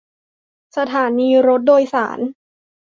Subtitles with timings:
[0.77, 2.19] สถานีรถโดยสาร